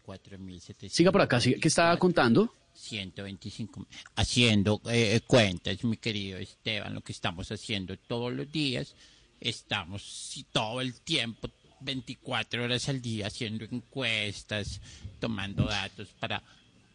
124.700. 0.00 0.88
Siga 0.88 1.12
por 1.12 1.20
acá, 1.20 1.40
siga. 1.40 1.58
¿qué 1.60 1.68
estaba 1.68 1.96
contando? 1.96 2.52
125. 2.74 3.86
Haciendo 4.16 4.80
eh, 4.90 5.20
cuentas, 5.26 5.82
mi 5.84 5.96
querido 5.96 6.38
Esteban, 6.38 6.94
lo 6.94 7.02
que 7.02 7.12
estamos 7.12 7.50
haciendo 7.52 7.96
todos 7.96 8.32
los 8.32 8.50
días. 8.50 8.94
Estamos 9.40 10.44
todo 10.52 10.80
el 10.80 11.00
tiempo, 11.00 11.50
24 11.80 12.64
horas 12.64 12.88
al 12.88 13.02
día, 13.02 13.26
haciendo 13.26 13.64
encuestas, 13.64 14.80
tomando 15.18 15.64
datos 15.64 16.08
para 16.20 16.42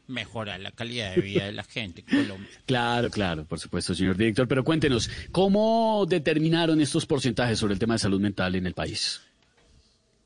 mejorar 0.08 0.62
la 0.62 0.72
calidad 0.72 1.16
de 1.16 1.22
vida 1.22 1.46
de 1.46 1.52
la 1.52 1.64
gente 1.64 2.04
en 2.08 2.24
Colombia. 2.24 2.50
Claro, 2.66 3.10
claro, 3.10 3.46
por 3.46 3.60
supuesto, 3.60 3.94
señor 3.94 4.18
director. 4.18 4.48
Pero 4.48 4.64
cuéntenos, 4.64 5.10
¿cómo 5.32 6.06
determinaron 6.08 6.82
estos 6.82 7.06
porcentajes 7.06 7.60
sobre 7.60 7.74
el 7.74 7.80
tema 7.80 7.96
de 7.96 8.00
salud 8.00 8.20
mental 8.20 8.56
en 8.56 8.66
el 8.66 8.74
país? 8.74 9.22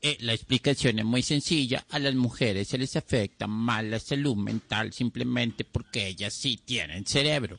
Eh, 0.04 0.16
la 0.20 0.32
explicación 0.32 0.98
es 0.98 1.04
muy 1.04 1.22
sencilla. 1.22 1.84
A 1.90 1.98
las 2.00 2.14
mujeres 2.16 2.66
se 2.68 2.76
les 2.76 2.96
afecta 2.96 3.46
más 3.46 3.84
la 3.84 4.00
salud 4.00 4.34
mental 4.36 4.92
simplemente 4.92 5.64
porque 5.64 6.08
ellas 6.08 6.34
sí 6.34 6.58
tienen 6.64 7.06
cerebro. 7.06 7.58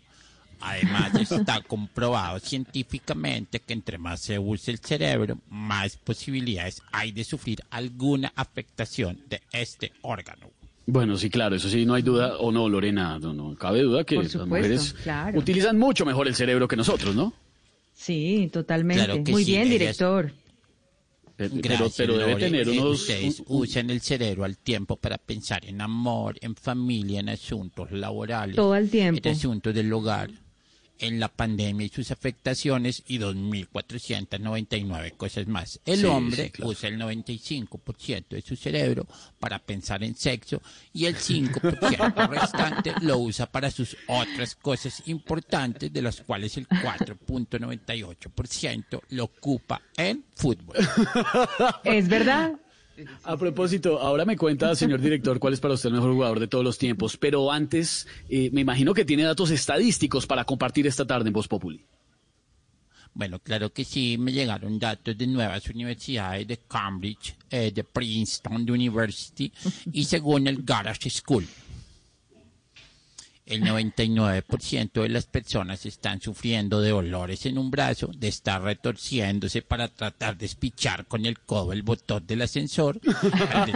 Además, 0.60 1.14
está 1.32 1.62
comprobado 1.62 2.40
científicamente 2.40 3.60
que 3.62 3.74
entre 3.74 3.98
más 3.98 4.20
se 4.22 4.40
use 4.40 4.72
el 4.72 4.80
cerebro, 4.80 5.40
más 5.50 5.96
posibilidades 5.98 6.82
hay 6.92 7.12
de 7.14 7.24
sufrir 7.24 7.62
alguna 7.70 8.34
afectación 8.36 9.20
de 9.30 9.42
este 9.54 9.94
órgano. 10.02 10.50
Bueno, 10.86 11.16
sí, 11.16 11.30
claro, 11.30 11.56
eso 11.56 11.70
sí, 11.70 11.86
no 11.86 11.94
hay 11.94 12.02
duda, 12.02 12.38
o 12.40 12.52
no, 12.52 12.68
Lorena, 12.68 13.18
no, 13.20 13.34
no 13.34 13.56
cabe 13.56 13.82
duda 13.84 14.04
que 14.04 14.16
las 14.18 14.36
mujeres 14.36 14.94
claro. 15.04 15.40
utilizan 15.40 15.80
mucho 15.80 16.06
mejor 16.06 16.28
el 16.28 16.36
cerebro 16.36 16.68
que 16.68 16.76
nosotros, 16.76 17.16
¿no? 17.16 17.34
Sí, 17.94 18.50
totalmente. 18.52 19.06
Claro 19.06 19.22
Muy 19.32 19.46
sí, 19.46 19.52
bien, 19.52 19.62
ellas- 19.68 19.80
director. 19.80 20.34
Pe- 21.36 21.50
Pero, 21.50 21.62
Gracias, 21.62 21.94
pero 21.98 22.18
debe 22.18 22.32
Lore. 22.34 22.46
tener 22.46 22.68
Eh, 22.68 22.80
unos... 22.80 23.02
Ustedes 23.02 23.44
usan 23.48 23.90
el 23.90 24.02
cerebro 24.02 24.44
al 24.44 24.58
tiempo 24.58 24.98
para 24.98 25.18
pensar 25.18 25.66
en 25.66 25.82
amor, 25.82 26.38
en 26.42 26.56
familia, 26.56 27.20
en 27.22 27.30
asuntos 27.30 27.92
laborales. 27.92 28.56
Todo 28.56 28.76
el 28.76 28.89
tiempo. 28.89 29.20
En 29.28 29.36
asuntos 29.36 29.73
del 29.73 29.92
hogar, 29.92 30.30
en 30.99 31.19
la 31.19 31.27
pandemia 31.27 31.88
y 31.88 31.89
sus 31.89 32.11
afectaciones 32.11 33.03
y 33.08 33.17
2.499 33.19 35.17
cosas 35.17 35.47
más. 35.47 35.80
El 35.86 35.99
Sí, 36.02 36.05
hombre 36.05 36.44
sí, 36.45 36.49
claro. 36.52 36.69
usa 36.72 36.89
el 36.89 36.99
95% 36.99 38.27
de 38.30 38.41
su 38.41 38.55
cerebro 38.55 39.05
para 39.39 39.59
pensar 39.59 40.03
en 40.03 40.16
sexo 40.16 40.61
y 40.94 41.05
el 41.05 41.16
5% 41.16 42.30
restante 42.30 42.94
lo 43.02 43.17
usa 43.19 43.47
para 43.52 43.69
sus 43.71 43.97
otras 44.08 44.55
cosas 44.55 45.03
importantes, 45.08 45.91
de 45.91 46.02
las 46.02 46.21
cuales 46.21 46.55
el 46.58 46.67
4.98% 46.67 49.02
lo 49.09 49.23
ocupa 49.25 49.81
en 49.97 50.23
fútbol. 50.36 50.77
¿Es 51.83 52.08
verdad? 52.08 52.53
A 53.23 53.38
propósito, 53.38 53.99
ahora 53.99 54.23
me 54.25 54.38
cuenta, 54.38 54.75
señor 54.75 55.02
director, 55.02 55.39
cuál 55.39 55.53
es 55.53 55.59
para 55.59 55.73
usted 55.73 55.89
el 55.89 55.95
mejor 55.95 56.13
jugador 56.13 56.39
de 56.39 56.47
todos 56.47 56.63
los 56.63 56.77
tiempos, 56.77 57.17
pero 57.17 57.52
antes, 57.52 58.08
eh, 58.30 58.49
me 58.53 58.61
imagino 58.61 58.94
que 58.94 59.05
tiene 59.05 59.23
datos 59.23 59.49
estadísticos 59.49 60.27
para 60.27 60.45
compartir 60.45 60.86
esta 60.86 61.05
tarde 61.05 61.30
en 61.30 61.33
Voz 61.33 61.47
Populi. 61.47 61.83
Bueno, 63.16 63.39
claro 63.39 63.71
que 63.71 63.83
sí, 63.83 64.17
me 64.17 64.31
llegaron 64.31 64.80
datos 64.80 65.16
de 65.17 65.27
nuevas 65.27 65.67
universidades 65.69 66.47
de 66.47 66.58
Cambridge, 66.67 67.36
eh, 67.49 67.71
de 67.71 67.83
Princeton 67.83 68.69
University 68.69 69.52
y 69.91 70.03
según 70.03 70.47
el 70.47 70.64
Garage 70.64 71.09
School. 71.09 71.47
El 73.45 73.61
99% 73.63 75.02
de 75.02 75.09
las 75.09 75.25
personas 75.25 75.86
están 75.86 76.22
sufriendo 76.22 76.80
de 76.80 76.91
dolores 76.91 77.45
en 77.45 77.58
un 77.58 77.72
brazo, 77.72 78.09
de 78.16 78.30
estar 78.30 78.61
retorciéndose 78.61 79.61
para 79.61 79.89
tratar 79.89 80.38
de 80.38 80.45
espichar 80.45 81.05
con 81.05 81.25
el 81.25 81.39
codo 81.39 81.73
el 81.73 81.83
botón 81.83 82.25
del 82.25 82.44
ascensor, 82.44 82.99
el 83.03 83.66
del 83.66 83.75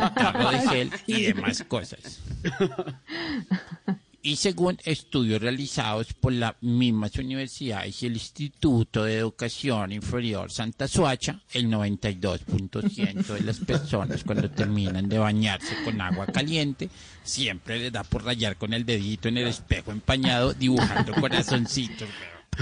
de 0.52 0.70
gel 0.70 0.92
y 1.06 1.24
demás 1.24 1.64
cosas. 1.68 2.22
Y 4.28 4.36
según 4.36 4.78
estudios 4.84 5.42
realizados 5.42 6.12
por 6.12 6.34
las 6.34 6.56
mismas 6.60 7.16
universidades 7.16 8.04
y 8.04 8.08
el 8.08 8.12
Instituto 8.16 9.06
de 9.06 9.20
Educación 9.20 9.94
Inferior 9.94 10.52
Santa 10.52 10.86
Suacha, 10.90 11.40
el 11.54 11.70
92% 11.72 13.24
de 13.24 13.42
las 13.44 13.60
personas 13.60 14.26
cuando 14.26 14.52
terminan 14.52 15.08
de 15.08 15.18
bañarse 15.18 15.82
con 15.86 16.02
agua 16.02 16.26
caliente, 16.26 16.90
siempre 17.24 17.80
les 17.80 17.94
da 17.94 18.04
por 18.04 18.26
rayar 18.26 18.58
con 18.58 18.74
el 18.74 18.86
dedito 18.86 19.30
en 19.30 19.38
el 19.38 19.48
espejo 19.48 19.92
empañado 19.92 20.54
dibujando 20.54 21.14
corazoncitos. 21.14 22.10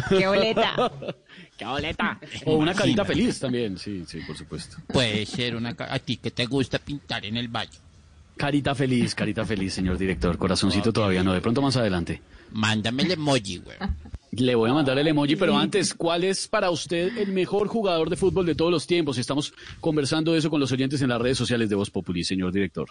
¡Qué 0.08 0.28
boleta! 0.28 0.92
¡Qué 1.58 1.66
boleta! 1.66 2.20
O 2.46 2.58
una 2.58 2.76
carita 2.76 3.04
feliz 3.04 3.40
también, 3.40 3.80
sí, 3.80 4.04
sí, 4.08 4.20
por 4.28 4.38
supuesto. 4.38 4.78
Puede 4.86 5.26
ser 5.26 5.56
una... 5.56 5.76
A 5.80 5.98
ti 5.98 6.18
que 6.18 6.30
te 6.30 6.46
gusta 6.46 6.78
pintar 6.78 7.26
en 7.26 7.38
el 7.38 7.48
baño. 7.48 7.85
Carita 8.38 8.76
feliz, 8.76 9.16
carita 9.16 9.46
feliz, 9.46 9.74
señor 9.74 9.98
director. 9.98 10.38
Corazoncito 10.38 10.92
todavía 10.92 11.24
no, 11.24 11.34
de 11.34 11.42
pronto 11.42 11.62
más 11.62 11.78
adelante. 11.78 12.22
Mándame 12.52 13.04
el 13.04 13.12
emoji, 13.12 13.58
güey. 13.60 13.78
Le 14.32 14.54
voy 14.56 14.70
a 14.70 14.74
mandar 14.74 14.98
el 15.00 15.08
emoji, 15.08 15.38
pero 15.38 15.58
antes, 15.58 15.94
¿cuál 15.94 16.26
es 16.26 16.48
para 16.50 16.70
usted 16.70 17.18
el 17.18 17.32
mejor 17.32 17.68
jugador 17.70 18.10
de 18.10 18.18
fútbol 18.18 18.46
de 18.46 18.56
todos 18.56 18.72
los 18.72 18.86
tiempos? 18.86 19.18
Estamos 19.18 19.54
conversando 19.80 20.34
de 20.34 20.40
eso 20.40 20.50
con 20.50 20.60
los 20.60 20.72
oyentes 20.74 21.02
en 21.02 21.10
las 21.10 21.22
redes 21.22 21.38
sociales 21.38 21.70
de 21.70 21.76
Voz 21.76 21.90
Populi, 21.90 22.24
señor 22.26 22.52
director. 22.52 22.90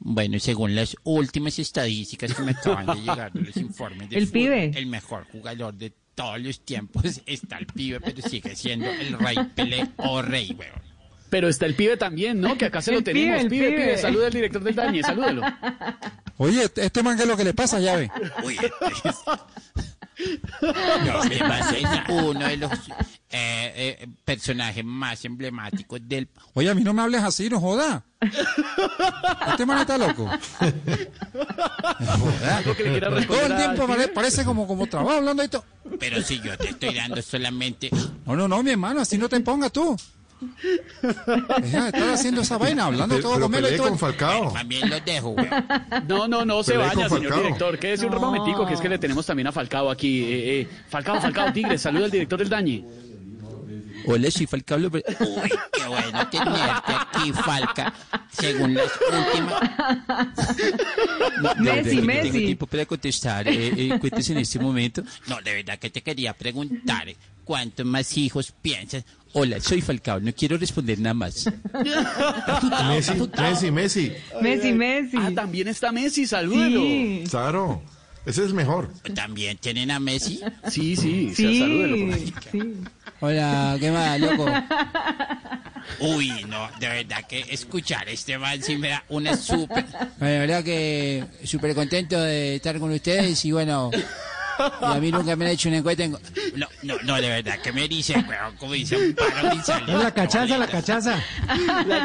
Bueno, 0.00 0.38
según 0.40 0.74
las 0.74 0.96
últimas 1.04 1.56
estadísticas 1.60 2.34
que 2.34 2.42
me 2.42 2.50
acaban 2.50 2.86
de 2.86 2.94
llegar 3.00 3.32
de 3.32 3.42
los 3.42 3.56
informes 3.56 4.10
de 4.10 4.16
El 4.16 4.26
fútbol, 4.26 4.42
pibe. 4.42 4.72
el 4.74 4.86
mejor 4.86 5.24
jugador 5.30 5.72
de 5.74 5.92
todos 6.16 6.40
los 6.40 6.60
tiempos 6.60 7.22
está 7.26 7.58
el 7.58 7.66
pibe, 7.66 8.00
pero 8.00 8.20
sigue 8.20 8.56
siendo 8.56 8.90
el 8.90 9.16
rey 9.16 9.36
Pelé 9.54 9.88
o 9.98 10.20
rey, 10.20 10.54
weón. 10.58 10.83
Pero 11.34 11.48
está 11.48 11.66
el 11.66 11.74
pibe 11.74 11.96
también, 11.96 12.40
¿no? 12.40 12.56
Que 12.56 12.66
acá 12.66 12.80
se 12.80 12.92
lo 12.92 12.98
El 12.98 13.04
tenemos. 13.04 13.38
pibe, 13.46 13.50
pibe, 13.50 13.70
pibe, 13.72 13.82
pibe. 13.86 13.98
saluda 13.98 14.26
al 14.28 14.32
director 14.32 14.62
del 14.62 14.74
Dañe, 14.76 15.02
salúdelo. 15.02 15.42
Oye, 16.36 16.70
este 16.76 17.02
man, 17.02 17.16
¿qué 17.16 17.24
es 17.24 17.28
lo 17.28 17.36
que 17.36 17.42
le 17.42 17.52
pasa, 17.54 17.80
llave? 17.80 18.08
Uy, 18.44 18.54
este 18.54 19.08
es- 19.08 19.16
No, 20.62 21.24
me 21.24 21.38
pasa, 21.40 21.76
es 21.76 21.88
uno 22.08 22.46
de 22.46 22.56
los 22.56 22.70
eh, 23.30 23.98
eh, 24.00 24.06
personajes 24.24 24.84
más 24.84 25.24
emblemáticos 25.24 25.98
del... 26.04 26.28
Oye, 26.52 26.70
a 26.70 26.74
mí 26.76 26.84
no 26.84 26.94
me 26.94 27.02
hables 27.02 27.24
así, 27.24 27.50
no 27.50 27.58
joda. 27.58 28.04
Este 29.50 29.66
man 29.66 29.80
está 29.80 29.98
loco. 29.98 30.30
Todo 33.26 33.46
el 33.46 33.56
tiempo 33.56 33.86
pare- 33.88 34.06
parece 34.08 34.44
como, 34.44 34.68
como 34.68 34.86
trabajo 34.86 35.16
hablando 35.16 35.42
de 35.42 35.46
esto. 35.46 35.64
Pero 35.98 36.22
si 36.22 36.40
yo 36.40 36.56
te 36.56 36.68
estoy 36.68 36.94
dando 36.94 37.20
solamente... 37.22 37.90
No, 38.24 38.36
no, 38.36 38.46
no, 38.46 38.62
mi 38.62 38.70
hermano, 38.70 39.00
así 39.00 39.18
no 39.18 39.28
te 39.28 39.40
pongas 39.40 39.72
tú. 39.72 39.96
De 41.02 41.66
estar 41.66 42.10
haciendo 42.10 42.42
esa 42.42 42.58
vaina, 42.58 42.86
hablando 42.86 43.18
todo 43.20 43.40
con 43.40 43.50
Melo 43.50 43.70
y 43.70 43.76
todo. 43.76 43.88
con 43.88 43.98
Falcao. 43.98 44.52
También 44.52 44.88
los 44.90 45.04
dejo. 45.04 45.36
No, 46.08 46.28
no, 46.28 46.44
no 46.44 46.62
se 46.62 46.76
vaya, 46.76 47.08
señor 47.08 47.36
director. 47.36 47.78
Quédese 47.78 48.06
un 48.06 48.14
momentico, 48.14 48.66
que 48.66 48.74
es 48.74 48.80
que 48.80 48.88
le 48.88 48.98
tenemos 48.98 49.26
también 49.26 49.46
a 49.48 49.52
Falcao 49.52 49.90
aquí. 49.90 50.24
Eh, 50.24 50.60
eh, 50.60 50.68
Falcao, 50.88 51.20
Falcao, 51.20 51.52
Tigre, 51.52 51.78
saluda 51.78 52.06
al 52.06 52.10
director 52.10 52.38
del 52.38 52.48
Dañe. 52.48 52.84
Hola, 54.06 54.30
soy 54.30 54.46
Falcao 54.46 54.78
López. 54.78 55.02
Uy, 55.20 55.50
qué 55.72 55.88
bueno 55.88 56.28
tenerte 56.28 56.92
aquí, 56.92 57.32
Falca. 57.32 57.92
Según 58.38 58.74
las 58.74 58.90
últimas... 59.10 59.70
No, 61.40 61.54
Messi, 61.56 61.96
que 61.96 62.02
Messi. 62.02 62.30
Tengo 62.30 62.46
tiempo 62.46 62.66
para 62.66 62.86
contestar 62.86 63.48
eh, 63.48 63.72
eh, 63.76 63.98
en 64.02 64.38
este 64.38 64.58
momento. 64.58 65.02
No, 65.26 65.40
de 65.42 65.54
verdad 65.54 65.78
que 65.78 65.90
te 65.90 66.02
quería 66.02 66.32
preguntar 66.34 67.08
eh, 67.08 67.16
cuántos 67.44 67.86
más 67.86 68.16
hijos 68.16 68.52
piensas. 68.52 69.04
Hola, 69.32 69.60
soy 69.60 69.80
Falcao, 69.80 70.20
no 70.20 70.32
quiero 70.32 70.56
responder 70.56 70.98
nada 71.00 71.14
más. 71.14 71.46
Messi, 72.88 73.12
Messi, 73.36 73.70
Messi. 73.70 74.12
Messi, 74.40 74.72
Messi. 74.72 75.16
Ah, 75.18 75.30
también 75.34 75.68
está 75.68 75.90
Messi, 75.92 76.26
salúdelo. 76.26 76.80
Sí, 76.80 77.24
Claro. 77.30 77.82
Ese 78.26 78.44
es 78.44 78.52
mejor. 78.54 78.90
¿También 79.14 79.58
tienen 79.58 79.90
a 79.90 80.00
Messi? 80.00 80.40
Sí, 80.70 80.96
sí, 80.96 81.34
sí. 81.34 82.32
Hola, 83.20 83.76
¿qué 83.78 83.90
más, 83.90 84.18
loco? 84.20 84.46
Uy, 86.00 86.44
no, 86.48 86.68
de 86.78 86.88
verdad 86.88 87.24
que 87.28 87.40
escuchar 87.50 88.08
este 88.08 88.38
man 88.38 88.62
sí 88.62 88.76
me 88.76 88.90
da 88.90 89.04
una 89.08 89.36
súper... 89.36 89.84
La 90.18 90.26
verdad 90.26 90.64
que 90.64 91.24
súper 91.44 91.74
contento 91.74 92.20
de 92.20 92.56
estar 92.56 92.78
con 92.78 92.92
ustedes 92.92 93.44
y 93.44 93.52
bueno, 93.52 93.90
y 94.58 94.84
a 94.84 94.94
mí 95.00 95.10
nunca 95.10 95.36
me 95.36 95.44
han 95.46 95.50
hecho 95.52 95.68
una 95.68 95.78
encuesta. 95.78 96.04
En... 96.04 96.12
No, 96.54 96.66
no, 96.82 96.96
no, 97.02 97.20
de 97.20 97.28
verdad 97.28 97.58
que 97.60 97.72
me 97.72 97.88
dice, 97.88 98.14
weón, 98.28 98.56
como 98.56 98.72
dice 98.72 98.96
un 98.96 99.14
paro 99.14 99.50
grisal. 99.50 99.88
Es 99.88 99.94
la 99.94 100.10
cachaza, 100.12 100.58
la 100.58 100.66
cachaza. 100.66 101.22
La 101.86 102.04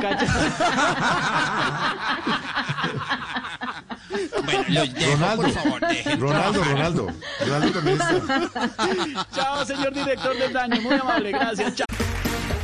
Bueno, 4.44 4.64
los 4.70 4.94
dejo, 4.94 5.12
Ronaldo. 5.12 5.44
por 5.44 5.52
favor, 5.52 5.88
dejen 5.88 6.20
Ronaldo. 6.20 6.64
Ronaldo. 6.64 7.08
Ronaldo 7.40 7.72
también 7.72 8.00
está. 8.02 9.28
Chao, 9.36 9.66
señor 9.66 9.94
director 9.94 10.38
del 10.38 10.52
Dañe. 10.54 10.80
Muy 10.82 10.96
amable, 10.96 11.32
gracias. 11.32 11.76
Chao. 11.76 11.89